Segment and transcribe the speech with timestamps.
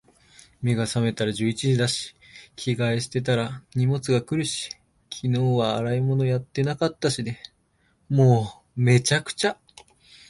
[0.63, 2.15] 目が覚めたら十一時だし、
[2.55, 4.69] 着替えしてたら荷物が来るし、
[5.13, 7.37] 昨日は洗い物やってなかったしで……
[8.09, 9.59] もう、滅茶苦茶。